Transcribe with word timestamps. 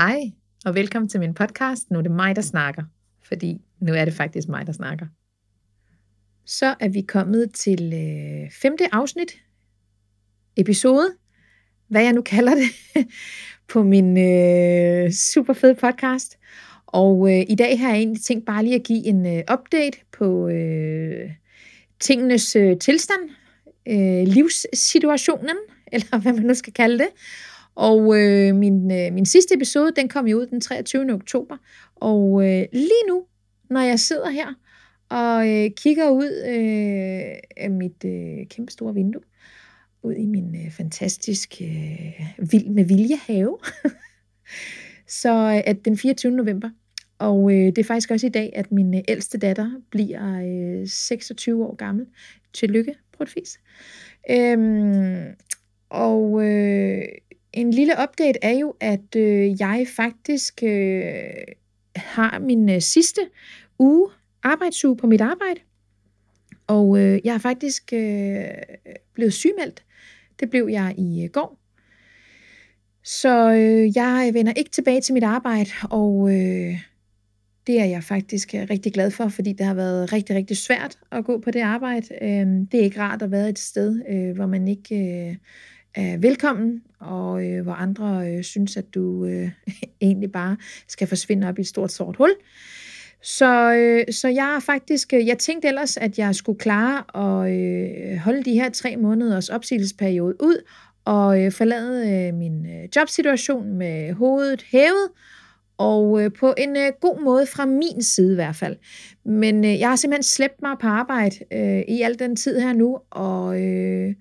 Hej, 0.00 0.30
og 0.64 0.74
velkommen 0.74 1.08
til 1.08 1.20
min 1.20 1.34
podcast. 1.34 1.90
Nu 1.90 1.98
er 1.98 2.02
det 2.02 2.10
mig, 2.10 2.36
der 2.36 2.42
snakker, 2.42 2.82
fordi 3.22 3.60
nu 3.80 3.94
er 3.94 4.04
det 4.04 4.14
faktisk 4.14 4.48
mig, 4.48 4.66
der 4.66 4.72
snakker. 4.72 5.06
Så 6.46 6.74
er 6.80 6.88
vi 6.88 7.00
kommet 7.00 7.54
til 7.54 7.92
øh, 7.94 8.50
femte 8.62 8.94
afsnit, 8.94 9.32
episode, 10.56 11.14
hvad 11.88 12.02
jeg 12.02 12.12
nu 12.12 12.22
kalder 12.22 12.54
det, 12.54 12.70
på 13.72 13.82
min 13.82 14.18
øh, 14.18 15.10
super 15.10 15.52
fede 15.52 15.74
podcast. 15.74 16.38
Og 16.86 17.32
øh, 17.32 17.44
i 17.48 17.54
dag 17.54 17.80
har 17.80 17.88
jeg 17.88 17.98
egentlig 17.98 18.22
tænkt 18.22 18.46
bare 18.46 18.64
lige 18.64 18.74
at 18.74 18.84
give 18.84 19.06
en 19.06 19.26
øh, 19.26 19.42
update 19.52 19.98
på 20.12 20.48
øh, 20.48 21.30
tingenes 22.00 22.56
øh, 22.56 22.78
tilstand, 22.78 23.30
øh, 23.88 24.26
livssituationen, 24.26 25.56
eller 25.92 26.18
hvad 26.18 26.32
man 26.32 26.42
nu 26.42 26.54
skal 26.54 26.72
kalde 26.72 26.98
det. 26.98 27.08
Og 27.80 28.20
øh, 28.20 28.54
min, 28.54 28.92
øh, 28.92 29.12
min 29.12 29.26
sidste 29.26 29.54
episode, 29.54 29.92
den 29.96 30.08
kom 30.08 30.26
jo 30.26 30.38
ud 30.38 30.46
den 30.46 30.60
23. 30.60 31.12
oktober. 31.12 31.56
Og 31.94 32.42
øh, 32.44 32.66
lige 32.72 33.06
nu, 33.08 33.24
når 33.70 33.80
jeg 33.80 34.00
sidder 34.00 34.30
her 34.30 34.54
og 35.08 35.48
øh, 35.48 35.70
kigger 35.76 36.10
ud 36.10 36.44
øh, 36.48 37.38
af 37.56 37.70
mit 37.70 38.04
øh, 38.04 38.46
kæmpe 38.46 38.72
store 38.72 38.94
vindue, 38.94 39.22
ud 40.02 40.14
i 40.14 40.26
min 40.26 40.54
øh, 40.54 40.70
fantastiske 40.70 41.64
øh, 41.64 42.52
vild 42.52 42.68
med 42.68 42.84
vilje 42.84 43.16
have, 43.16 43.58
så 45.22 45.32
øh, 45.32 45.62
at 45.66 45.84
den 45.84 45.96
24. 45.98 46.32
november. 46.32 46.70
Og 47.18 47.52
øh, 47.52 47.66
det 47.66 47.78
er 47.78 47.84
faktisk 47.84 48.10
også 48.10 48.26
i 48.26 48.30
dag, 48.30 48.52
at 48.54 48.72
min 48.72 48.94
øh, 48.94 49.00
ældste 49.08 49.38
datter 49.38 49.70
bliver 49.90 50.40
øh, 50.80 50.88
26 50.88 51.64
år 51.64 51.76
gammel. 51.76 52.06
Tillykke, 52.52 52.94
brutfis. 53.12 53.60
Øhm, 54.30 55.24
og 55.90 56.44
øh, 56.44 57.02
en 57.52 57.70
lille 57.70 57.92
update 58.02 58.38
er 58.42 58.58
jo, 58.58 58.74
at 58.80 59.16
øh, 59.16 59.60
jeg 59.60 59.86
faktisk 59.96 60.62
øh, 60.62 61.12
har 61.96 62.38
min 62.38 62.70
øh, 62.70 62.80
sidste 62.80 63.20
uge 63.78 64.10
arbejdsuge 64.42 64.96
på 64.96 65.06
mit 65.06 65.20
arbejde. 65.20 65.60
Og 66.66 66.98
øh, 66.98 67.20
jeg 67.24 67.34
er 67.34 67.38
faktisk 67.38 67.92
øh, 67.92 68.44
blevet 69.14 69.32
sygemeldt. 69.32 69.84
Det 70.40 70.50
blev 70.50 70.68
jeg 70.70 70.94
i 70.98 71.24
øh, 71.24 71.30
går. 71.30 71.58
Så 73.04 73.52
øh, 73.52 73.96
jeg 73.96 74.30
vender 74.34 74.52
ikke 74.52 74.70
tilbage 74.70 75.00
til 75.00 75.14
mit 75.14 75.24
arbejde, 75.24 75.70
og 75.90 76.30
øh, 76.30 76.78
det 77.66 77.80
er 77.80 77.84
jeg 77.84 78.04
faktisk 78.04 78.54
øh, 78.54 78.66
rigtig 78.70 78.92
glad 78.92 79.10
for, 79.10 79.28
fordi 79.28 79.52
det 79.52 79.66
har 79.66 79.74
været 79.74 80.12
rigtig, 80.12 80.36
rigtig 80.36 80.56
svært 80.56 80.98
at 81.12 81.24
gå 81.24 81.38
på 81.38 81.50
det 81.50 81.60
arbejde. 81.60 82.06
Øh, 82.22 82.46
det 82.72 82.74
er 82.74 82.84
ikke 82.84 83.00
rart 83.00 83.22
at 83.22 83.30
være 83.30 83.48
et 83.48 83.58
sted, 83.58 84.02
øh, 84.08 84.34
hvor 84.36 84.46
man 84.46 84.68
ikke 84.68 84.94
øh, 84.96 85.36
er 85.94 86.18
velkommen, 86.18 86.82
og 87.00 87.46
øh, 87.46 87.62
hvor 87.62 87.72
andre 87.72 88.32
øh, 88.32 88.44
synes, 88.44 88.76
at 88.76 88.94
du 88.94 89.24
øh, 89.24 89.50
egentlig 90.00 90.32
bare 90.32 90.56
skal 90.88 91.06
forsvinde 91.06 91.48
op 91.48 91.58
i 91.58 91.60
et 91.60 91.66
stort 91.66 91.92
sort 91.92 92.16
hul. 92.16 92.30
Så, 93.22 93.74
øh, 93.74 94.14
så 94.14 94.28
jeg 94.28 94.54
er 94.56 94.60
faktisk, 94.60 95.12
øh, 95.14 95.26
jeg 95.26 95.38
tænkte 95.38 95.68
ellers, 95.68 95.96
at 95.96 96.18
jeg 96.18 96.34
skulle 96.34 96.58
klare 96.58 97.02
at 97.14 97.52
øh, 97.52 98.16
holde 98.16 98.44
de 98.44 98.52
her 98.52 98.70
tre 98.70 98.96
måneders 98.96 99.48
opsigelsesperiode 99.48 100.36
ud, 100.40 100.64
og 101.04 101.42
øh, 101.42 101.52
forlade 101.52 102.10
øh, 102.10 102.34
min 102.34 102.66
øh, 102.66 102.88
jobsituation 102.96 103.72
med 103.72 104.12
hovedet 104.12 104.62
hævet, 104.72 105.08
og 105.78 106.22
øh, 106.22 106.30
på 106.40 106.54
en 106.58 106.76
øh, 106.76 106.92
god 107.00 107.22
måde 107.22 107.46
fra 107.46 107.66
min 107.66 108.02
side 108.02 108.32
i 108.32 108.34
hvert 108.34 108.56
fald. 108.56 108.76
Men 109.24 109.64
øh, 109.64 109.78
jeg 109.78 109.88
har 109.88 109.96
simpelthen 109.96 110.22
slæbt 110.22 110.62
mig 110.62 110.76
på 110.80 110.86
arbejde 110.86 111.36
øh, 111.52 111.82
i 111.88 112.02
al 112.02 112.18
den 112.18 112.36
tid 112.36 112.60
her 112.60 112.72
nu, 112.72 112.98
og 113.10 113.62
øh, 113.62 114.14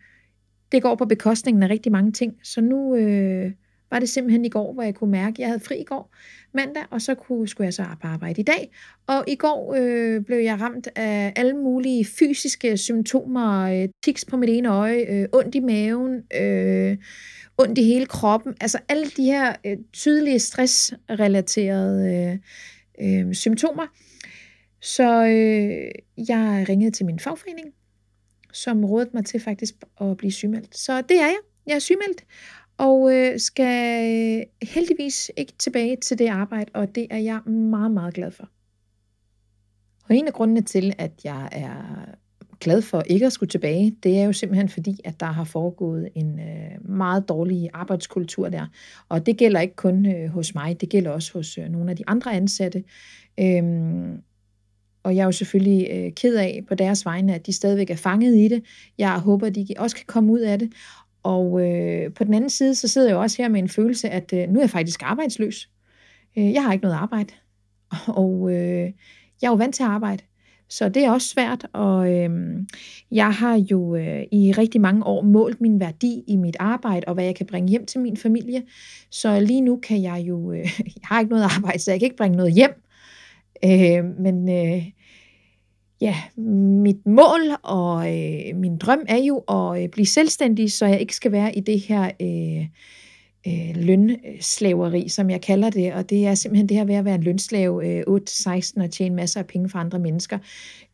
det 0.71 0.81
går 0.81 0.95
på 0.95 1.05
bekostningen 1.05 1.63
af 1.63 1.69
rigtig 1.69 1.91
mange 1.91 2.11
ting. 2.11 2.33
Så 2.43 2.61
nu 2.61 2.95
øh, 2.95 3.51
var 3.91 3.99
det 3.99 4.09
simpelthen 4.09 4.45
i 4.45 4.49
går, 4.49 4.73
hvor 4.73 4.83
jeg 4.83 4.95
kunne 4.95 5.11
mærke, 5.11 5.35
at 5.35 5.39
jeg 5.39 5.47
havde 5.47 5.59
fri 5.59 5.77
i 5.77 5.83
går 5.83 6.15
mandag, 6.53 6.83
og 6.89 7.01
så 7.01 7.15
kunne, 7.15 7.47
skulle 7.47 7.65
jeg 7.65 7.73
så 7.73 7.85
på 8.01 8.07
arbejde 8.07 8.41
i 8.41 8.43
dag. 8.43 8.71
Og 9.07 9.23
i 9.27 9.35
går 9.35 9.75
øh, 9.77 10.21
blev 10.21 10.37
jeg 10.37 10.61
ramt 10.61 10.87
af 10.95 11.33
alle 11.35 11.53
mulige 11.53 12.05
fysiske 12.05 12.77
symptomer, 12.77 13.61
øh, 13.61 13.89
tiks 14.03 14.25
på 14.25 14.37
mit 14.37 14.49
ene 14.49 14.69
øje, 14.69 15.05
øh, 15.09 15.27
ondt 15.33 15.55
i 15.55 15.59
maven, 15.59 16.23
øh, 16.41 16.97
ondt 17.57 17.77
i 17.77 17.83
hele 17.83 18.05
kroppen. 18.05 18.53
Altså 18.61 18.79
alle 18.89 19.05
de 19.17 19.23
her 19.23 19.53
øh, 19.65 19.77
tydelige 19.93 20.39
stressrelaterede 20.39 22.39
øh, 23.01 23.27
øh, 23.27 23.33
symptomer. 23.33 23.87
Så 24.81 25.25
øh, 25.25 25.91
jeg 26.27 26.65
ringede 26.69 26.91
til 26.91 27.05
min 27.05 27.19
fagforening, 27.19 27.67
som 28.53 28.85
rådede 28.85 29.09
mig 29.13 29.25
til 29.25 29.39
faktisk 29.39 29.73
at 30.01 30.17
blive 30.17 30.31
sygemeldt. 30.31 30.77
Så 30.77 31.01
det 31.01 31.17
er 31.17 31.25
jeg. 31.25 31.37
Jeg 31.67 31.75
er 31.75 31.79
sygemeldt, 31.79 32.25
og 32.77 33.15
øh, 33.15 33.39
skal 33.39 34.05
øh, 34.39 34.67
heldigvis 34.69 35.31
ikke 35.37 35.53
tilbage 35.59 35.95
til 35.95 36.19
det 36.19 36.27
arbejde, 36.27 36.71
og 36.73 36.95
det 36.95 37.07
er 37.09 37.17
jeg 37.17 37.41
meget, 37.51 37.91
meget 37.91 38.13
glad 38.13 38.31
for. 38.31 38.49
Og 40.09 40.15
en 40.15 40.27
af 40.27 40.33
grundene 40.33 40.61
til, 40.61 40.93
at 40.97 41.11
jeg 41.23 41.49
er 41.51 42.05
glad 42.59 42.81
for 42.81 43.03
ikke 43.05 43.25
at 43.25 43.31
skulle 43.31 43.49
tilbage, 43.49 43.95
det 44.03 44.19
er 44.19 44.23
jo 44.23 44.33
simpelthen 44.33 44.69
fordi, 44.69 44.99
at 45.03 45.19
der 45.19 45.25
har 45.25 45.43
foregået 45.43 46.09
en 46.15 46.39
øh, 46.39 46.89
meget 46.89 47.29
dårlig 47.29 47.69
arbejdskultur 47.73 48.49
der. 48.49 48.65
Og 49.09 49.25
det 49.25 49.37
gælder 49.37 49.59
ikke 49.59 49.75
kun 49.75 50.05
øh, 50.05 50.29
hos 50.29 50.55
mig, 50.55 50.81
det 50.81 50.89
gælder 50.89 51.11
også 51.11 51.33
hos 51.33 51.57
øh, 51.57 51.69
nogle 51.69 51.91
af 51.91 51.97
de 51.97 52.03
andre 52.07 52.33
ansatte. 52.33 52.83
Øhm, 53.39 54.21
og 55.03 55.15
jeg 55.15 55.21
er 55.21 55.25
jo 55.25 55.31
selvfølgelig 55.31 55.87
øh, 55.91 56.11
ked 56.11 56.35
af 56.35 56.63
på 56.67 56.75
deres 56.75 57.05
vegne, 57.05 57.35
at 57.35 57.45
de 57.45 57.53
stadigvæk 57.53 57.89
er 57.89 57.95
fanget 57.95 58.35
i 58.35 58.47
det. 58.47 58.63
Jeg 58.97 59.19
håber, 59.19 59.47
at 59.47 59.55
de 59.55 59.67
også 59.77 59.95
kan 59.95 60.05
komme 60.07 60.31
ud 60.31 60.39
af 60.39 60.59
det. 60.59 60.71
Og 61.23 61.61
øh, 61.61 62.13
på 62.13 62.23
den 62.23 62.33
anden 62.33 62.49
side, 62.49 62.75
så 62.75 62.87
sidder 62.87 63.07
jeg 63.07 63.15
jo 63.15 63.21
også 63.21 63.41
her 63.41 63.49
med 63.49 63.59
en 63.59 63.69
følelse, 63.69 64.09
at 64.09 64.33
øh, 64.33 64.49
nu 64.49 64.59
er 64.59 64.63
jeg 64.63 64.69
faktisk 64.69 65.01
arbejdsløs. 65.03 65.69
Øh, 66.37 66.53
jeg 66.53 66.63
har 66.63 66.73
ikke 66.73 66.83
noget 66.83 66.95
arbejde. 66.95 67.33
Og 68.23 68.51
øh, 68.51 68.91
jeg 69.41 69.47
er 69.47 69.51
jo 69.51 69.55
vant 69.55 69.75
til 69.75 69.83
at 69.83 69.89
arbejde. 69.89 70.23
Så 70.69 70.89
det 70.89 71.05
er 71.05 71.11
også 71.11 71.27
svært, 71.27 71.67
og 71.73 72.13
øh, 72.13 72.29
jeg 73.11 73.33
har 73.33 73.55
jo 73.71 73.95
øh, 73.95 74.23
i 74.31 74.51
rigtig 74.51 74.81
mange 74.81 75.05
år 75.05 75.21
målt 75.21 75.61
min 75.61 75.79
værdi 75.79 76.23
i 76.27 76.35
mit 76.35 76.55
arbejde, 76.59 77.07
og 77.07 77.13
hvad 77.13 77.23
jeg 77.23 77.35
kan 77.35 77.45
bringe 77.45 77.69
hjem 77.69 77.85
til 77.85 77.99
min 77.99 78.17
familie. 78.17 78.63
Så 79.11 79.39
lige 79.39 79.61
nu 79.61 79.79
kan 79.83 80.01
jeg 80.01 80.23
jo, 80.27 80.51
øh, 80.51 80.59
jeg 80.95 81.03
har 81.03 81.19
ikke 81.19 81.29
noget 81.29 81.43
arbejde, 81.43 81.79
så 81.79 81.91
jeg 81.91 81.99
kan 81.99 82.05
ikke 82.05 82.17
bringe 82.17 82.37
noget 82.37 82.53
hjem. 82.53 82.88
Øh, 83.65 84.05
men 84.19 84.49
øh, 84.49 84.83
ja, 86.01 86.15
mit 86.83 87.05
mål 87.05 87.41
og 87.63 87.97
øh, 87.97 88.55
min 88.55 88.77
drøm 88.77 89.05
er 89.07 89.17
jo 89.17 89.37
at 89.37 89.83
øh, 89.83 89.89
blive 89.89 90.05
selvstændig, 90.05 90.71
så 90.71 90.85
jeg 90.85 91.01
ikke 91.01 91.15
skal 91.15 91.31
være 91.31 91.55
i 91.55 91.59
det 91.59 91.79
her 91.79 92.11
øh, 92.21 92.65
øh, 93.47 93.75
lønslaveri, 93.75 95.09
som 95.09 95.29
jeg 95.29 95.41
kalder 95.41 95.69
det. 95.69 95.93
Og 95.93 96.09
det 96.09 96.27
er 96.27 96.35
simpelthen 96.35 96.69
det 96.69 96.77
her 96.77 96.83
ved 96.83 96.95
at 96.95 97.05
være 97.05 97.15
en 97.15 97.23
lønslave 97.23 97.87
øh, 97.87 98.03
8-16 98.07 98.83
og 98.83 98.91
tjene 98.91 99.15
masser 99.15 99.39
af 99.39 99.47
penge 99.47 99.69
for 99.69 99.79
andre 99.79 99.99
mennesker. 99.99 100.37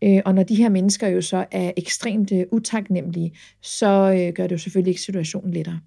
Øh, 0.04 0.22
og 0.26 0.36
når 0.36 0.44
de 0.44 0.56
her 0.56 0.70
mennesker 0.70 1.08
jo 1.08 1.22
så 1.22 1.46
er 1.52 1.72
ekstremt 1.78 2.32
øh, 2.32 2.46
utaknemmelige, 2.52 3.38
så 3.62 3.88
øh, 4.18 4.34
gør 4.34 4.44
det 4.44 4.52
jo 4.52 4.58
selvfølgelig 4.58 4.92
ikke 4.92 5.02
situationen 5.02 5.54
lettere. 5.54 5.80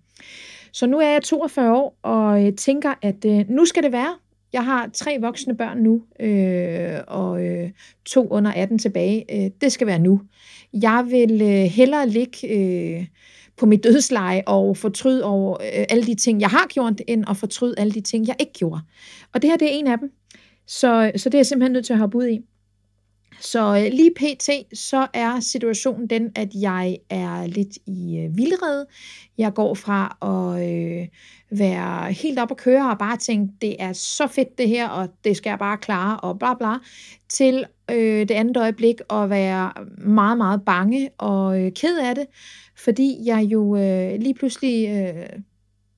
Så 0.73 0.87
nu 0.87 0.99
er 0.99 1.09
jeg 1.09 1.23
42 1.23 1.77
år 1.77 1.99
og 2.03 2.47
øh, 2.47 2.53
tænker, 2.53 2.95
at 3.03 3.25
øh, 3.27 3.45
nu 3.49 3.65
skal 3.65 3.83
det 3.83 3.93
være. 3.93 4.15
Jeg 4.53 4.65
har 4.65 4.91
tre 4.95 5.19
voksne 5.21 5.57
børn 5.57 5.79
nu, 5.79 6.03
øh, 6.21 6.99
og 7.07 7.45
øh, 7.45 7.71
to 8.05 8.29
under 8.29 8.53
18 8.53 8.79
tilbage. 8.79 9.45
Øh, 9.45 9.51
det 9.61 9.73
skal 9.73 9.87
være 9.87 9.99
nu. 9.99 10.21
Jeg 10.73 11.07
vil 11.11 11.43
øh, 11.43 11.49
hellere 11.49 12.09
ligge 12.09 12.49
øh, 12.49 13.07
på 13.57 13.67
mit 13.67 13.85
dødsleje 13.85 14.43
og 14.47 14.77
fortryde 14.77 15.25
over 15.25 15.55
øh, 15.55 15.85
alle 15.89 16.07
de 16.07 16.15
ting, 16.15 16.41
jeg 16.41 16.49
har 16.51 16.67
gjort, 16.69 17.01
end 17.07 17.25
at 17.31 17.37
fortryde 17.37 17.75
alle 17.79 17.93
de 17.93 18.01
ting, 18.01 18.27
jeg 18.27 18.37
ikke 18.41 18.53
gjorde. 18.53 18.81
Og 19.35 19.43
det 19.43 19.51
her, 19.51 19.57
det 19.57 19.69
er 19.69 19.79
en 19.79 19.87
af 19.87 19.99
dem. 19.99 20.13
Så, 20.67 21.13
så 21.17 21.29
det 21.29 21.35
er 21.35 21.39
jeg 21.39 21.47
simpelthen 21.47 21.73
nødt 21.73 21.87
til 21.87 21.93
at 21.93 21.99
hoppe 21.99 22.19
ud 22.19 22.27
i. 22.27 22.41
Så 23.41 23.77
øh, 23.77 23.93
lige 23.93 24.11
pt, 24.17 24.79
så 24.79 25.07
er 25.15 25.41
situationen 25.41 26.07
den, 26.07 26.33
at 26.35 26.49
jeg 26.55 26.97
er 27.11 27.47
lidt 27.47 27.79
i 27.87 28.19
øh, 28.19 28.37
vildrede. 28.37 28.87
Jeg 29.39 29.55
går 29.55 29.75
fra 29.75 30.17
at 30.23 30.69
øh, 30.69 31.09
være 31.59 32.13
helt 32.13 32.39
op 32.39 32.51
at 32.51 32.57
køre 32.57 32.91
og 32.91 32.99
bare 32.99 33.17
tænke, 33.17 33.53
det 33.63 33.77
er 33.79 33.93
så 33.93 34.27
fedt 34.27 34.59
det 34.59 34.69
her, 34.69 34.89
og 34.89 35.09
det 35.25 35.37
skal 35.37 35.51
jeg 35.51 35.59
bare 35.59 35.79
klare, 35.79 36.21
og 36.21 36.39
bla 36.39 36.55
bla, 36.55 36.75
til 37.29 37.65
øh, 37.91 38.21
det 38.29 38.31
andet 38.31 38.57
øjeblik 38.57 38.97
at 39.11 39.31
være 39.31 39.73
meget, 39.99 40.39
meget 40.39 40.65
bange 40.65 41.11
og 41.19 41.61
øh, 41.61 41.73
ked 41.73 41.99
af 41.99 42.15
det, 42.15 42.27
fordi 42.77 43.17
jeg 43.25 43.43
jo 43.43 43.77
øh, 43.77 44.21
lige 44.21 44.35
pludselig 44.35 44.89
øh, 44.89 45.29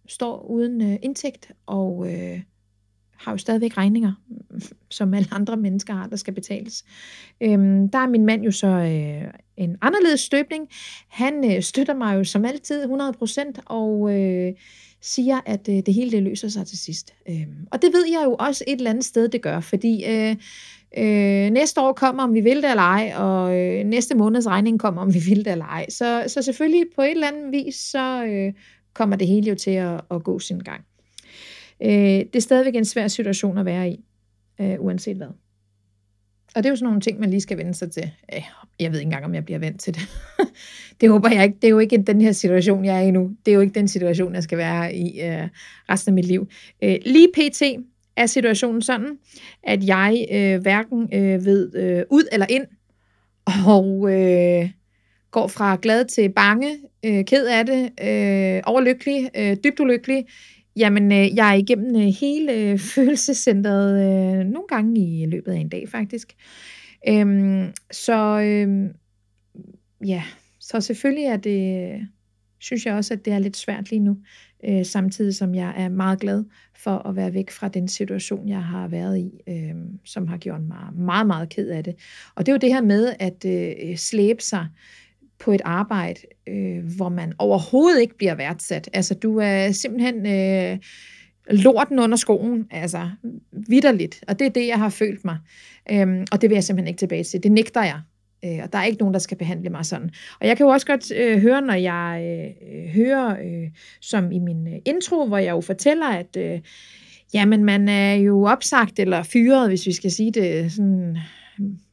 står 0.09 0.43
uden 0.43 0.82
øh, 0.82 0.99
indtægt, 1.03 1.53
og 1.67 2.06
øh, 2.12 2.41
har 3.17 3.32
jo 3.32 3.38
stadigvæk 3.38 3.76
regninger, 3.76 4.12
som 4.89 5.15
alle 5.15 5.29
andre 5.33 5.57
mennesker 5.57 5.95
har, 5.95 6.07
der 6.07 6.17
skal 6.17 6.35
betales. 6.35 6.85
Øhm, 7.41 7.89
der 7.89 7.99
er 7.99 8.09
min 8.09 8.27
mand 8.27 8.43
jo 8.43 8.51
så 8.51 8.67
øh, 8.67 9.31
en 9.57 9.77
anderledes 9.83 10.21
støbning. 10.21 10.69
Han 11.09 11.53
øh, 11.55 11.62
støtter 11.62 11.95
mig 11.95 12.17
jo 12.17 12.25
som 12.25 12.45
altid 12.45 12.85
100%, 12.85 13.62
og 13.67 14.15
øh, 14.15 14.53
siger, 15.01 15.41
at 15.47 15.69
øh, 15.69 15.75
det 15.87 15.95
hele 15.95 16.11
det 16.11 16.23
løser 16.23 16.49
sig 16.49 16.67
til 16.67 16.79
sidst. 16.79 17.15
Øhm, 17.29 17.67
og 17.73 17.83
det 17.83 17.93
ved 17.93 18.07
jeg 18.07 18.23
jo 18.25 18.37
også 18.39 18.65
et 18.67 18.77
eller 18.77 18.91
andet 18.91 19.05
sted, 19.05 19.29
det 19.29 19.43
gør, 19.43 19.61
fordi 19.61 20.05
øh, 20.05 20.37
øh, 20.99 21.51
næste 21.51 21.81
år 21.81 21.93
kommer, 21.93 22.23
om 22.23 22.35
vi 22.35 22.41
vil 22.41 22.57
det 22.57 22.71
eller 22.71 22.83
ej, 22.83 23.12
og 23.17 23.59
øh, 23.59 23.85
næste 23.85 24.15
måneds 24.15 24.47
regning 24.47 24.81
kommer, 24.81 25.03
om 25.03 25.15
vi 25.15 25.19
vil 25.29 25.45
det 25.45 25.53
eller 25.53 25.65
ej. 25.65 25.87
Så, 25.89 26.25
så 26.27 26.43
selvfølgelig 26.43 26.87
på 26.97 27.03
et 27.03 27.11
eller 27.11 27.29
andet 27.29 27.53
vis, 27.53 27.75
så 27.75 28.25
øh, 28.25 28.53
kommer 28.95 29.17
det 29.17 29.27
hele 29.27 29.49
jo 29.49 29.55
til 29.55 29.71
at, 29.71 30.01
at 30.11 30.25
gå 30.25 30.39
sin 30.39 30.59
gang. 30.59 30.85
Øh, 31.83 31.91
det 31.91 32.37
er 32.37 32.41
stadigvæk 32.41 32.77
en 32.77 32.85
svær 32.85 33.09
situation 33.09 33.59
at 33.59 33.65
være 33.65 33.91
i, 33.91 34.05
øh, 34.61 34.77
uanset 34.79 35.17
hvad. 35.17 35.29
Og 36.55 36.62
det 36.62 36.67
er 36.67 36.71
jo 36.71 36.77
sådan 36.77 36.87
nogle 36.87 37.01
ting, 37.01 37.21
man 37.21 37.31
lige 37.31 37.41
skal 37.41 37.59
vende 37.59 37.75
sig 37.75 37.93
til. 37.93 38.11
Øh, 38.35 38.43
jeg 38.81 38.93
ved 38.93 38.99
ikke 38.99 39.07
engang, 39.07 39.25
om 39.25 39.35
jeg 39.35 39.45
bliver 39.45 39.59
vant 39.59 39.81
til 39.81 39.95
det. 39.95 40.03
det 41.01 41.11
håber 41.11 41.31
jeg 41.31 41.45
ikke. 41.45 41.57
Det 41.57 41.65
er 41.65 41.71
jo 41.71 41.79
ikke 41.79 42.03
den 42.07 42.21
her 42.21 42.33
situation, 42.33 42.85
jeg 42.85 42.97
er 42.97 43.01
i 43.01 43.11
nu. 43.11 43.31
Det 43.47 43.53
er 43.53 43.55
jo 43.55 43.61
ikke 43.61 43.75
den 43.75 43.89
situation, 43.89 44.35
jeg 44.35 44.43
skal 44.43 44.59
være 44.59 44.95
i 44.95 45.21
øh, 45.21 45.49
resten 45.89 46.11
af 46.11 46.15
mit 46.15 46.25
liv. 46.25 46.49
Øh, 46.83 46.97
lige 47.07 47.29
pt. 47.35 47.62
er 48.17 48.27
situationen 48.27 48.83
sådan, 48.83 49.19
at 49.62 49.87
jeg 49.87 50.27
øh, 50.33 50.61
hverken 50.61 51.09
øh, 51.15 51.45
ved 51.45 51.75
øh, 51.75 52.05
ud 52.11 52.25
eller 52.33 52.47
ind, 52.51 52.67
og 53.45 54.12
øh, 54.12 54.71
går 55.31 55.47
fra 55.47 55.79
glad 55.83 56.05
til 56.05 56.29
bange, 56.29 56.79
øh, 57.05 57.25
ked 57.25 57.47
af 57.47 57.67
det, 57.67 57.83
øh, 57.83 58.62
overlykkelig, 58.67 59.31
øh, 59.37 59.57
dybt 59.65 59.81
ulykkelig. 59.81 60.25
Jamen, 60.81 61.12
øh, 61.12 61.37
jeg 61.37 61.50
er 61.50 61.55
igennem 61.55 61.97
øh, 61.97 62.15
hele 62.21 62.53
øh, 62.53 62.79
følelsescentret 62.94 63.93
øh, 63.93 64.47
nogle 64.47 64.69
gange 64.69 65.00
i 65.00 65.27
løbet 65.27 65.53
af 65.53 65.56
en 65.56 65.69
dag, 65.69 65.88
faktisk. 65.88 66.37
Øhm, 67.09 67.73
så 67.93 68.41
øh, 68.41 68.91
ja, 70.06 70.23
så 70.61 70.81
selvfølgelig 70.81 71.25
er 71.25 71.37
det, 71.37 72.09
synes 72.59 72.87
jeg 72.87 72.94
også, 72.94 73.15
at 73.15 73.25
det 73.25 73.32
er 73.32 73.38
lidt 73.38 73.56
svært 73.56 73.91
lige 73.91 74.00
nu, 74.00 74.17
øh, 74.69 74.87
samtidig 74.87 75.35
som 75.35 75.55
jeg 75.55 75.75
er 75.77 75.88
meget 75.88 76.21
glad 76.21 76.44
for 76.77 77.09
at 77.09 77.17
være 77.17 77.35
væk 77.35 77.50
fra 77.50 77.69
den 77.69 77.88
situation, 77.88 78.49
jeg 78.49 78.62
har 78.65 78.88
været 78.88 79.19
i, 79.19 79.31
øh, 79.49 79.75
som 80.05 80.29
har 80.29 80.37
gjort 80.37 80.62
mig 80.62 80.94
meget, 80.94 81.26
meget 81.26 81.49
ked 81.49 81.69
af 81.69 81.85
det. 81.85 81.94
Og 82.35 82.47
det 82.47 82.53
er 82.53 82.55
jo 82.55 82.59
det 82.59 82.75
her 82.75 82.83
med 82.83 83.15
at 83.19 83.44
øh, 83.44 83.97
slæbe 83.97 84.43
sig 84.43 84.67
på 85.40 85.52
et 85.52 85.60
arbejde, 85.64 86.20
øh, 86.48 86.96
hvor 86.96 87.08
man 87.08 87.32
overhovedet 87.38 88.00
ikke 88.00 88.16
bliver 88.16 88.34
værdsat. 88.34 88.90
Altså, 88.92 89.14
du 89.14 89.38
er 89.38 89.72
simpelthen 89.72 90.26
øh, 90.26 90.78
lorten 91.50 91.98
under 91.98 92.16
skoen, 92.16 92.66
altså 92.70 93.10
vidderligt. 93.52 94.25
Og 94.28 94.38
det 94.38 94.46
er 94.46 94.50
det, 94.50 94.66
jeg 94.66 94.78
har 94.78 94.88
følt 94.88 95.25
mig. 95.25 95.38
Øhm, 95.90 96.26
og 96.32 96.42
det 96.42 96.50
vil 96.50 96.56
jeg 96.56 96.64
simpelthen 96.64 96.88
ikke 96.88 96.98
tilbage 96.98 97.25
til. 97.25 97.42
Det 97.42 97.52
nægter 97.52 97.82
jeg. 97.82 98.00
Øh, 98.44 98.58
og 98.62 98.72
der 98.72 98.78
er 98.78 98.84
ikke 98.84 98.98
nogen, 98.98 99.14
der 99.14 99.20
skal 99.20 99.37
behandle 99.37 99.70
mig 99.70 99.87
sådan. 99.87 100.10
Og 100.40 100.46
jeg 100.46 100.56
kan 100.56 100.66
jo 100.66 100.70
også 100.70 100.87
godt 100.87 101.12
øh, 101.16 101.38
høre, 101.38 101.62
når 101.62 101.75
jeg 101.75 102.22
øh, 102.25 102.88
hører, 102.88 103.31
øh, 103.31 103.70
som 104.00 104.32
i 104.32 104.38
min 104.38 104.66
øh, 104.66 104.78
intro, 104.84 105.26
hvor 105.26 105.38
jeg 105.38 105.50
jo 105.50 105.60
fortæller, 105.60 106.06
at 106.06 106.37
øh, 106.37 106.60
jamen, 107.34 107.64
man 107.64 107.88
er 107.88 108.14
jo 108.14 108.44
opsagt 108.44 108.98
eller 108.98 109.22
fyret, 109.22 109.69
hvis 109.69 109.87
vi 109.87 109.92
skal 109.92 110.10
sige 110.10 110.32
det 110.32 110.72
sådan, 110.72 111.16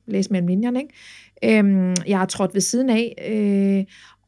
læs 0.07 0.29
mellem 0.29 0.47
linjerne, 0.47 0.79
ikke? 0.81 0.93
Øhm, 1.43 1.95
jeg 2.07 2.19
har 2.19 2.25
trådt 2.25 2.53
ved 2.53 2.61
siden 2.61 2.89
af. 2.89 3.13
Øh, 3.27 3.85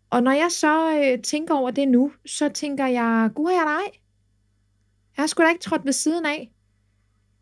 og 0.09 0.23
når 0.23 0.31
jeg 0.31 0.47
så 0.51 1.01
øh, 1.01 1.21
tænker 1.23 1.53
over 1.55 1.71
det 1.71 1.87
nu, 1.87 2.11
så 2.25 2.49
tænker 2.49 2.87
jeg, 2.87 3.29
gud 3.35 3.51
jeg 3.51 3.63
dig. 3.65 3.99
Jeg 5.17 5.21
har 5.21 5.27
sgu 5.27 5.43
da 5.43 5.49
ikke 5.49 5.61
trådt 5.61 5.85
ved 5.85 5.93
siden 5.93 6.25
af. 6.25 6.51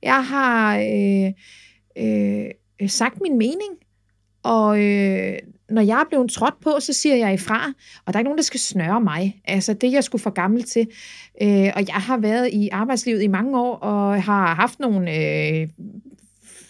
Jeg 0.03 0.25
har 0.25 0.77
øh, 0.77 1.31
øh, 1.97 2.89
sagt 2.89 3.21
min 3.21 3.37
mening, 3.37 3.71
og 4.43 4.83
øh, 4.83 5.37
når 5.69 5.81
jeg 5.81 5.99
er 5.99 6.05
blevet 6.09 6.31
trådt 6.31 6.59
på, 6.61 6.79
så 6.79 6.93
siger 6.93 7.15
jeg 7.15 7.33
ifra, 7.33 7.73
og 8.05 8.13
der 8.13 8.17
er 8.17 8.19
ikke 8.19 8.27
nogen, 8.27 8.37
der 8.37 8.43
skal 8.43 8.59
snøre 8.59 9.01
mig. 9.01 9.41
Altså, 9.45 9.73
det 9.73 9.87
er 9.87 9.91
jeg 9.91 10.03
skulle 10.03 10.21
for 10.21 10.29
gammel 10.29 10.63
til. 10.63 10.87
Øh, 11.41 11.71
og 11.75 11.87
jeg 11.87 11.95
har 11.95 12.17
været 12.17 12.49
i 12.53 12.69
arbejdslivet 12.71 13.23
i 13.23 13.27
mange 13.27 13.59
år, 13.59 13.75
og 13.75 14.23
har 14.23 14.55
haft 14.55 14.79
nogle 14.79 15.15
øh, 15.15 15.67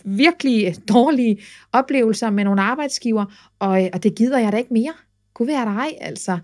virkelig 0.08 0.76
dårlige 0.90 1.38
oplevelser 1.74 2.30
med 2.30 2.44
nogle 2.44 2.62
arbejdsgiver, 2.62 3.26
og, 3.60 3.84
øh, 3.84 3.90
og 3.94 4.04
det 4.04 4.16
gider 4.16 4.40
jeg 4.40 4.52
da 4.52 4.58
ikke 4.58 4.74
mere. 4.74 4.94
Kunne 5.34 5.48
være 5.48 5.66
dig, 5.66 5.98
altså. 6.02 6.40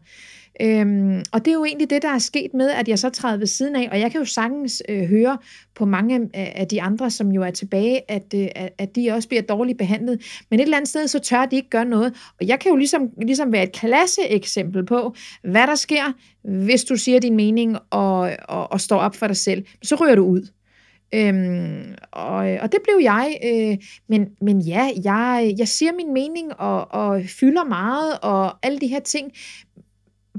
Øhm, 0.61 1.23
og 1.31 1.45
det 1.45 1.47
er 1.47 1.53
jo 1.55 1.65
egentlig 1.65 1.89
det, 1.89 2.01
der 2.01 2.09
er 2.09 2.19
sket 2.19 2.53
med, 2.53 2.69
at 2.69 2.87
jeg 2.87 2.99
så 2.99 3.09
træder 3.09 3.37
ved 3.37 3.47
siden 3.47 3.75
af, 3.75 3.89
og 3.91 3.99
jeg 3.99 4.11
kan 4.11 4.21
jo 4.21 4.25
sagtens 4.25 4.83
øh, 4.89 5.03
høre 5.03 5.37
på 5.75 5.85
mange 5.85 6.29
af, 6.33 6.53
af 6.55 6.67
de 6.67 6.81
andre, 6.81 7.09
som 7.11 7.31
jo 7.31 7.41
er 7.41 7.51
tilbage, 7.51 8.11
at, 8.11 8.33
øh, 8.35 8.47
at 8.77 8.95
de 8.95 9.11
også 9.11 9.27
bliver 9.27 9.41
dårligt 9.41 9.77
behandlet. 9.77 10.21
Men 10.49 10.59
et 10.59 10.63
eller 10.63 10.77
andet 10.77 10.89
sted, 10.89 11.07
så 11.07 11.19
tør 11.19 11.45
de 11.45 11.55
ikke 11.55 11.69
gøre 11.69 11.85
noget. 11.85 12.13
Og 12.39 12.47
jeg 12.47 12.59
kan 12.59 12.69
jo 12.69 12.75
ligesom, 12.75 13.09
ligesom 13.21 13.51
være 13.51 13.63
et 13.63 13.71
klasse 13.71 14.21
eksempel 14.29 14.85
på, 14.85 15.15
hvad 15.43 15.67
der 15.67 15.75
sker, 15.75 16.13
hvis 16.65 16.83
du 16.83 16.95
siger 16.95 17.19
din 17.19 17.35
mening 17.35 17.77
og, 17.89 18.31
og, 18.49 18.71
og 18.71 18.81
står 18.81 18.97
op 18.97 19.15
for 19.15 19.27
dig 19.27 19.37
selv. 19.37 19.65
Så 19.83 19.95
ryger 19.95 20.15
du 20.15 20.25
ud. 20.25 20.47
Øhm, 21.13 21.95
og, 22.11 22.35
og 22.35 22.71
det 22.71 22.79
blev 22.83 22.99
jeg. 23.01 23.37
Øh, 23.45 23.77
men, 24.09 24.27
men 24.41 24.61
ja, 24.61 24.89
jeg, 25.03 25.55
jeg 25.57 25.67
siger 25.67 25.93
min 25.93 26.13
mening 26.13 26.53
og, 26.59 26.91
og 26.91 27.21
fylder 27.39 27.63
meget 27.63 28.19
og 28.21 28.65
alle 28.65 28.79
de 28.79 28.87
her 28.87 28.99
ting. 28.99 29.31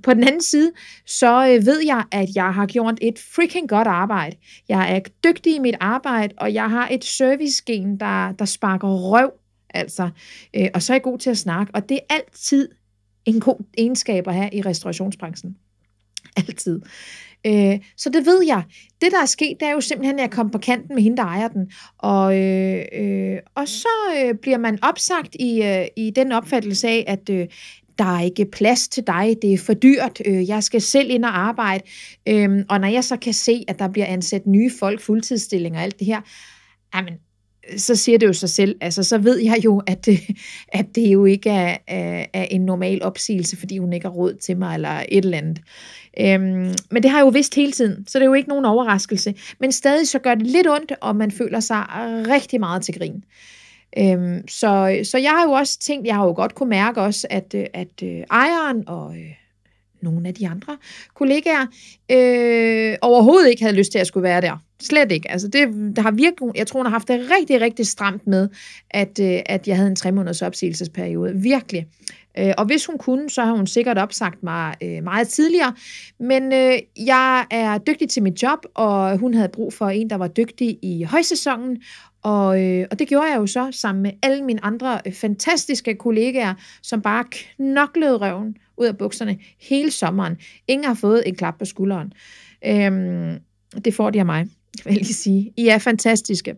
På 0.03 0.15
den 0.15 0.25
anden 0.25 0.43
side, 0.43 0.73
så 1.07 1.49
øh, 1.49 1.67
ved 1.67 1.81
jeg, 1.87 2.05
at 2.13 2.29
jeg 2.35 2.55
har 2.55 2.67
gjort 2.67 2.99
et 3.03 3.19
freaking 3.19 3.69
godt 3.69 3.89
arbejde. 3.89 4.37
Jeg 4.69 4.97
er 4.97 5.01
dygtig 5.25 5.55
i 5.55 5.59
mit 5.59 5.75
arbejde, 5.81 6.35
og 6.37 6.55
jeg 6.55 6.71
har 6.71 6.89
et 6.89 7.05
servicegen, 7.05 8.01
der, 8.01 8.33
der 8.33 8.45
sparker 8.45 8.89
røv. 8.89 9.33
Altså, 9.71 10.11
øh, 10.57 10.69
og 10.75 10.83
så 10.83 10.93
er 10.93 10.95
jeg 10.95 11.03
god 11.03 11.19
til 11.19 11.31
at 11.31 11.39
snakke, 11.39 11.75
og 11.75 11.89
det 11.89 11.97
er 11.97 12.15
altid 12.15 12.69
en 13.25 13.41
god 13.41 13.65
egenskab 13.79 14.29
at 14.29 14.35
have 14.35 14.55
i 14.55 14.63
restaurationsbranchen. 14.63 15.57
Altid. 16.37 16.81
Øh, 17.47 17.79
så 17.97 18.11
det 18.11 18.27
ved 18.27 18.45
jeg. 18.47 18.63
Det, 19.01 19.13
der 19.13 19.23
er 19.23 19.27
sket, 19.27 19.57
det 19.61 19.69
er 19.69 19.73
jo 19.73 19.81
simpelthen, 19.81 20.19
at 20.19 20.23
jeg 20.23 20.31
kom 20.31 20.51
på 20.51 20.59
kanten 20.59 20.95
med 20.95 21.03
hende, 21.03 21.17
der 21.17 21.25
ejer 21.25 21.49
den. 21.49 21.71
Og, 21.99 22.39
øh, 22.39 22.85
øh, 22.93 23.39
og 23.55 23.69
så 23.69 23.89
øh, 24.19 24.35
bliver 24.35 24.59
man 24.59 24.79
opsagt 24.85 25.35
i, 25.41 25.63
øh, 25.63 25.87
i 25.97 26.11
den 26.11 26.33
opfattelse 26.33 26.89
af, 26.89 27.05
at 27.07 27.31
øh, 27.31 27.47
der 27.99 28.17
er 28.17 28.21
ikke 28.21 28.47
plads 28.53 28.89
til 28.89 29.07
dig, 29.07 29.37
det 29.43 29.53
er 29.53 29.59
for 29.59 29.75
dyrt, 29.75 30.21
øh, 30.27 30.49
jeg 30.49 30.63
skal 30.63 30.81
selv 30.81 31.11
ind 31.11 31.25
og 31.25 31.39
arbejde. 31.39 31.85
Øh, 32.29 32.65
og 32.69 32.81
når 32.81 32.89
jeg 32.89 33.05
så 33.05 33.17
kan 33.17 33.35
se, 33.35 33.65
at 33.69 33.79
der 33.79 33.89
bliver 33.89 34.07
ansat 34.07 34.47
nye 34.47 34.71
folk, 34.79 35.01
fuldtidsstillinger 35.01 35.79
og 35.79 35.85
alt 35.85 35.99
det 35.99 36.07
her, 36.07 36.21
jamen, 36.95 37.15
så 37.77 37.97
siger 37.97 38.19
det 38.19 38.27
jo 38.27 38.33
sig 38.33 38.49
selv, 38.49 38.77
altså 38.81 39.03
så 39.03 39.19
ved 39.19 39.39
jeg 39.39 39.65
jo, 39.65 39.83
at 39.87 40.07
det, 40.07 40.21
at 40.69 40.87
det 40.95 41.07
jo 41.09 41.25
ikke 41.25 41.51
er, 41.51 41.77
er, 41.87 42.27
er 42.33 42.45
en 42.45 42.61
normal 42.61 43.03
opsigelse, 43.03 43.57
fordi 43.57 43.79
hun 43.79 43.93
ikke 43.93 44.07
har 44.07 44.15
råd 44.15 44.35
til 44.35 44.57
mig, 44.57 44.75
eller 44.75 45.05
et 45.09 45.25
eller 45.25 45.39
andet. 45.39 45.61
Øhm, 46.21 46.75
men 46.91 47.03
det 47.03 47.11
har 47.11 47.19
jeg 47.19 47.25
jo 47.25 47.29
vidst 47.29 47.55
hele 47.55 47.73
tiden, 47.73 48.07
så 48.09 48.19
det 48.19 48.25
er 48.25 48.29
jo 48.29 48.35
ikke 48.35 48.49
nogen 48.49 48.65
overraskelse. 48.65 49.35
Men 49.61 49.73
stadig 49.73 50.09
så 50.09 50.19
gør 50.19 50.35
det 50.35 50.47
lidt 50.47 50.69
ondt, 50.69 50.93
og 51.01 51.17
man 51.17 51.31
føler 51.31 51.61
sig 51.61 51.85
rigtig 52.29 52.61
meget 52.61 52.83
til 52.83 52.95
grin. 52.95 53.25
Øhm, 53.99 54.49
så, 54.49 55.01
så 55.05 55.19
jeg 55.19 55.31
har 55.31 55.45
jo 55.45 55.53
også 55.53 55.79
tænkt, 55.79 56.07
jeg 56.07 56.15
har 56.15 56.25
jo 56.25 56.33
godt 56.33 56.55
kunne 56.55 56.69
mærke 56.69 57.01
også, 57.01 57.27
at, 57.31 57.55
at 57.75 58.03
øh, 58.03 58.21
ejeren 58.31 58.89
og 58.89 59.17
øh, 59.17 59.44
nogle 60.05 60.29
af 60.29 60.35
de 60.35 60.49
andre 60.49 60.77
kollegaer 61.15 61.67
øh, 62.11 62.97
overhovedet 63.03 63.51
ikke 63.51 63.63
havde 63.63 63.77
lyst 63.77 63.93
til 63.93 63.99
at 63.99 64.07
skulle 64.07 64.25
være 64.25 64.41
der. 64.41 64.57
Slet 64.83 65.13
ikke. 65.13 65.31
Altså 65.31 65.49
det, 65.49 65.69
der 65.97 66.03
har 66.03 66.11
virkelig, 66.11 66.51
jeg 66.55 66.67
tror, 66.67 66.81
hun 66.81 66.87
har 66.87 66.91
haft 66.91 67.09
det 67.09 67.31
rigtig, 67.39 67.61
rigtig 67.61 67.87
stramt 67.87 68.27
med, 68.27 68.49
at, 68.91 69.21
øh, 69.21 69.41
at 69.47 69.69
jeg 69.69 69.77
havde 69.77 69.89
en 69.89 69.97
tre 69.97 70.13
måneders 70.13 70.43
opsigelsesperiode. 70.43 71.33
Virkelig. 71.35 71.87
Øh, 72.39 72.53
og 72.59 72.65
hvis 72.65 72.87
hun 72.87 72.99
kunne, 72.99 73.31
så 73.31 73.43
har 73.43 73.53
hun 73.53 73.67
sikkert 73.67 73.99
opsagt 73.99 74.43
mig 74.43 74.75
øh, 74.83 75.05
meget 75.05 75.29
tidligere. 75.29 75.75
Men 76.21 76.53
øh, 76.53 76.79
jeg 77.07 77.47
er 77.51 77.79
dygtig 77.79 78.09
til 78.09 78.23
mit 78.23 78.43
job, 78.43 78.59
og 78.75 79.19
hun 79.19 79.35
havde 79.35 79.49
brug 79.49 79.73
for 79.73 79.89
en, 79.89 80.11
der 80.11 80.17
var 80.17 80.29
dygtig 80.29 80.79
i 80.83 81.03
højsæsonen. 81.03 81.83
Og, 82.25 82.63
øh, 82.63 82.87
og 82.91 82.99
det 82.99 83.09
gjorde 83.09 83.31
jeg 83.31 83.37
jo 83.37 83.47
så 83.47 83.69
sammen 83.71 84.03
med 84.03 84.11
alle 84.23 84.45
mine 84.45 84.65
andre 84.65 85.01
øh, 85.07 85.13
fantastiske 85.13 85.95
kollegaer, 85.95 86.55
som 86.83 87.03
bare 87.03 87.25
knoklede 87.57 88.17
røven 88.17 88.57
ud 88.77 88.87
af 88.87 88.99
bukserne 88.99 89.39
hele 89.61 89.91
sommeren. 89.91 90.37
Ingen 90.69 90.85
har 90.85 90.95
fået 90.95 91.23
en 91.27 91.35
klap 91.35 91.59
på 91.59 91.65
skulderen. 91.65 92.13
Øhm, 92.67 93.39
det 93.85 93.95
får 93.95 94.11
de 94.11 94.19
af 94.19 94.27
mig, 94.27 94.47
vil 94.85 94.93
jeg 94.93 94.95
lige 94.95 95.15
sige. 95.15 95.53
I 95.57 95.69
er 95.69 95.79
fantastiske. 95.79 96.55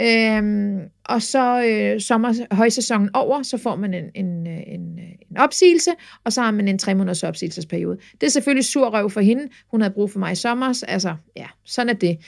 Øhm, 0.00 0.78
og 1.04 1.22
så 1.22 1.64
øh, 1.64 2.00
sommer, 2.00 2.54
højsæsonen 2.54 3.10
over, 3.14 3.42
så 3.42 3.58
får 3.58 3.76
man 3.76 3.94
en, 3.94 4.04
en, 4.14 4.46
øh, 4.46 4.60
en, 4.66 4.89
en 5.30 5.36
opsigelse, 5.36 5.90
og 6.24 6.32
så 6.32 6.42
har 6.42 6.50
man 6.50 6.68
en 6.68 6.78
tre 6.78 6.94
måneders 6.94 7.22
opsigelsesperiode. 7.22 7.98
Det 8.20 8.26
er 8.26 8.30
selvfølgelig 8.30 8.64
sur 8.64 8.88
røv 8.88 9.10
for 9.10 9.20
hende. 9.20 9.48
Hun 9.70 9.80
havde 9.80 9.94
brug 9.94 10.10
for 10.10 10.18
mig 10.18 10.32
i 10.32 10.34
sommer. 10.34 10.84
Altså, 10.88 11.16
ja, 11.36 11.46
sådan 11.64 11.88
er 11.88 11.92
det. 11.94 12.18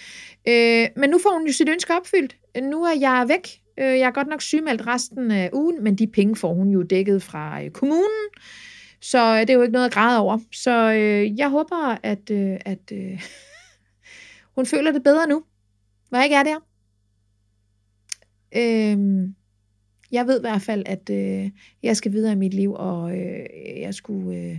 Øh, 0.49 0.89
men 0.97 1.11
nu 1.11 1.19
får 1.23 1.39
hun 1.39 1.47
jo 1.47 1.53
sit 1.53 1.69
ønske 1.69 1.93
opfyldt. 1.95 2.37
Nu 2.63 2.85
er 2.85 2.99
jeg 3.01 3.25
væk. 3.29 3.49
Øh, 3.79 3.99
jeg 3.99 4.07
er 4.07 4.11
godt 4.11 4.29
nok 4.29 4.43
sygemeldt 4.43 4.87
resten 4.87 5.31
af 5.31 5.51
ugen, 5.53 5.85
men 5.85 5.95
de 5.95 6.07
penge 6.07 6.37
får 6.37 6.55
hun 6.55 6.69
jo 6.69 6.83
dækket 6.83 7.23
fra 7.23 7.63
øh, 7.63 7.71
kommunen. 7.71 8.29
Så 9.01 9.35
øh, 9.35 9.41
det 9.41 9.51
er 9.51 9.55
jo 9.55 9.63
ikke 9.63 9.73
noget 9.73 9.87
at 9.87 9.93
græde 9.93 10.21
over. 10.21 10.39
Så 10.53 10.93
øh, 10.93 11.39
jeg 11.39 11.49
håber, 11.49 11.99
at, 12.03 12.31
øh, 12.31 12.57
at 12.65 12.93
øh, 12.93 13.23
hun 14.57 14.67
føler 14.67 14.93
det 14.93 15.03
bedre 15.03 15.27
nu. 15.27 15.43
Hvor 16.09 16.19
jeg 16.19 16.25
ikke 16.25 16.37
er 16.37 16.43
der. 16.43 16.59
Øh, 18.57 19.29
jeg 20.13 20.27
ved 20.27 20.39
i 20.39 20.41
hvert 20.41 20.63
fald, 20.63 20.83
at 20.87 21.11
øh, 21.11 21.51
jeg 21.83 21.97
skal 21.97 22.13
videre 22.13 22.33
i 22.33 22.37
mit 22.37 22.55
liv, 22.55 22.73
og 22.73 23.19
øh, 23.19 23.47
jeg 23.81 23.95
skulle... 23.95 24.37
Øh, 24.37 24.59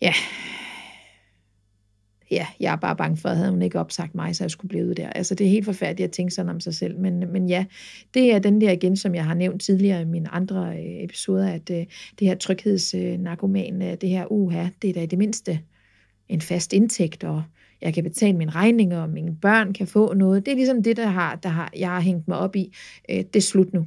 ja, 0.00 0.12
ja, 2.32 2.46
jeg 2.60 2.72
er 2.72 2.76
bare 2.76 2.96
bange 2.96 3.16
for, 3.16 3.28
at 3.28 3.36
havde 3.36 3.50
hun 3.50 3.62
ikke 3.62 3.80
opsagt 3.80 4.14
mig, 4.14 4.36
så 4.36 4.44
jeg 4.44 4.50
skulle 4.50 4.68
blive 4.68 4.94
der. 4.94 5.08
Altså, 5.08 5.34
det 5.34 5.46
er 5.46 5.50
helt 5.50 5.64
forfærdeligt 5.64 6.08
at 6.08 6.12
tænke 6.12 6.34
sådan 6.34 6.48
om 6.48 6.60
sig 6.60 6.74
selv. 6.74 6.98
Men, 6.98 7.32
men 7.32 7.48
ja, 7.48 7.64
det 8.14 8.34
er 8.34 8.38
den 8.38 8.60
der 8.60 8.70
igen, 8.70 8.96
som 8.96 9.14
jeg 9.14 9.24
har 9.24 9.34
nævnt 9.34 9.62
tidligere 9.62 10.02
i 10.02 10.04
mine 10.04 10.28
andre 10.28 10.76
øh, 10.78 11.04
episoder, 11.04 11.48
at 11.52 11.70
øh, 11.70 11.86
det 12.18 12.28
her 12.28 12.34
tryghedsnarkoman, 12.34 13.82
øh, 13.82 13.90
øh, 13.90 13.96
det 14.00 14.08
her 14.08 14.32
uha, 14.32 14.68
det 14.82 14.90
er 14.90 14.94
da 14.94 15.02
i 15.02 15.06
det 15.06 15.18
mindste 15.18 15.60
en 16.28 16.40
fast 16.40 16.72
indtægt, 16.72 17.24
og 17.24 17.42
jeg 17.82 17.94
kan 17.94 18.04
betale 18.04 18.36
mine 18.36 18.50
regninger, 18.50 19.02
og 19.02 19.08
mine 19.08 19.36
børn 19.42 19.72
kan 19.72 19.86
få 19.86 20.14
noget. 20.14 20.46
Det 20.46 20.52
er 20.52 20.56
ligesom 20.56 20.82
det, 20.82 20.96
der 20.96 21.06
har, 21.06 21.36
der 21.36 21.48
har, 21.48 21.70
jeg 21.76 21.88
har 21.88 22.00
hængt 22.00 22.28
mig 22.28 22.38
op 22.38 22.56
i. 22.56 22.76
Øh, 23.10 23.16
det 23.16 23.36
er 23.36 23.40
slut 23.40 23.72
nu. 23.72 23.86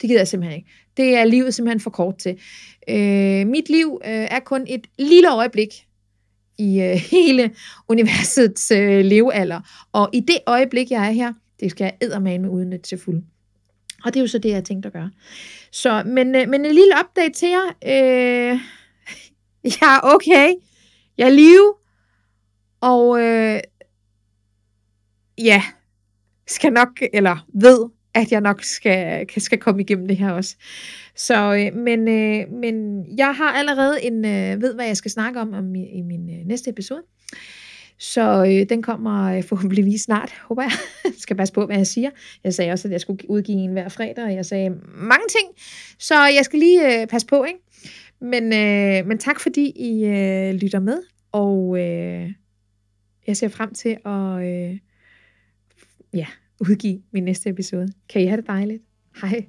Det 0.00 0.08
gider 0.08 0.20
jeg 0.20 0.28
simpelthen 0.28 0.56
ikke. 0.56 0.70
Det 0.96 1.16
er 1.16 1.24
livet 1.24 1.54
simpelthen 1.54 1.80
for 1.80 1.90
kort 1.90 2.18
til. 2.18 2.38
Øh, 2.88 3.46
mit 3.46 3.68
liv 3.68 4.00
øh, 4.04 4.10
er 4.10 4.40
kun 4.40 4.64
et 4.68 4.86
lille 4.98 5.32
øjeblik 5.32 5.68
i 6.58 6.80
øh, 6.80 6.94
hele 7.16 7.50
universets 7.88 8.70
øh, 8.70 9.04
levealder. 9.04 9.60
Og 9.92 10.10
i 10.12 10.20
det 10.20 10.38
øjeblik, 10.46 10.90
jeg 10.90 11.06
er 11.06 11.10
her, 11.10 11.32
det 11.60 11.70
skal 11.70 11.84
jeg 11.84 11.94
eddermane 12.00 12.42
med 12.42 12.50
udnytte 12.50 12.88
til 12.88 12.98
fuld. 12.98 13.22
Og 14.04 14.14
det 14.14 14.20
er 14.20 14.22
jo 14.22 14.28
så 14.28 14.38
det, 14.38 14.48
jeg 14.48 14.56
har 14.56 14.62
tænkt 14.62 14.86
at 14.86 14.92
gøre. 14.92 15.10
Så, 15.72 16.02
men, 16.06 16.34
øh, 16.34 16.48
men 16.48 16.64
en 16.64 16.74
lille 16.74 16.94
update 17.00 17.34
til 17.34 17.48
jer. 17.48 17.66
Øh, 17.86 18.60
jeg 19.80 19.96
er 19.96 20.00
okay. 20.02 20.54
Jeg 21.18 21.26
er 21.26 21.30
live. 21.30 21.74
Og 22.86 23.20
øh, 23.20 23.60
ja, 25.38 25.62
skal 26.46 26.72
nok, 26.72 26.88
eller 27.12 27.46
ved, 27.54 27.88
at 28.14 28.32
jeg 28.32 28.40
nok 28.40 28.62
skal, 28.62 29.26
skal 29.40 29.58
komme 29.58 29.80
igennem 29.80 30.08
det 30.08 30.16
her 30.16 30.30
også. 30.30 30.56
Så, 31.16 31.54
øh, 31.54 31.78
men, 31.78 32.08
øh, 32.08 32.52
men 32.52 33.04
jeg 33.18 33.34
har 33.34 33.52
allerede 33.52 34.02
en, 34.02 34.24
øh, 34.24 34.62
ved, 34.62 34.74
hvad 34.74 34.86
jeg 34.86 34.96
skal 34.96 35.10
snakke 35.10 35.40
om, 35.40 35.52
om 35.52 35.74
i, 35.74 35.86
i 35.98 36.02
min 36.02 36.30
øh, 36.30 36.46
næste 36.46 36.70
episode. 36.70 37.02
Så 37.98 38.44
øh, 38.44 38.68
den 38.68 38.82
kommer 38.82 39.36
øh, 39.36 39.44
forhåbentligvis 39.44 40.00
snart, 40.00 40.34
håber 40.48 40.62
jeg. 40.62 40.72
jeg 41.04 41.12
skal 41.24 41.36
passe 41.36 41.54
på, 41.54 41.66
hvad 41.66 41.76
jeg 41.76 41.86
siger. 41.86 42.10
Jeg 42.44 42.54
sagde 42.54 42.72
også, 42.72 42.88
at 42.88 42.92
jeg 42.92 43.00
skulle 43.00 43.30
udgive 43.30 43.58
en 43.58 43.72
hver 43.72 43.88
fredag, 43.88 44.24
og 44.24 44.34
jeg 44.34 44.46
sagde 44.46 44.70
mange 44.96 45.26
ting. 45.28 45.54
Så 45.98 46.14
jeg 46.14 46.44
skal 46.44 46.58
lige 46.58 47.00
øh, 47.00 47.06
passe 47.06 47.26
på, 47.26 47.44
ikke? 47.44 47.58
Men, 48.20 48.44
øh, 48.44 49.06
men 49.06 49.18
tak 49.18 49.40
fordi 49.40 49.70
I 49.76 50.04
øh, 50.04 50.54
lytter 50.54 50.80
med, 50.80 50.98
og 51.32 51.78
øh, 51.78 52.30
jeg 53.26 53.36
ser 53.36 53.48
frem 53.48 53.74
til 53.74 53.96
at 54.04 54.46
øh, 54.46 54.78
ja, 56.14 56.26
udgive 56.60 57.02
min 57.10 57.24
næste 57.24 57.50
episode. 57.50 57.88
Kan 58.08 58.22
I 58.22 58.26
have 58.26 58.36
det 58.36 58.46
dejligt? 58.46 58.82
Hej. 59.20 59.46